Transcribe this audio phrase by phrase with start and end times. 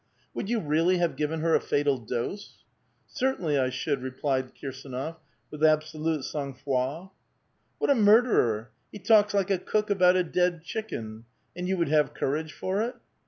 [0.33, 2.63] "Would you really have given her a fatal dose?""
[3.05, 5.17] Certainly I should," replied Kirsdnof,
[5.51, 7.11] with absolute sang froid,"
[7.77, 8.71] What a murderer!
[8.91, 11.25] He talks like a cook about a dead chicken!
[11.55, 12.95] And you would have courage for it?"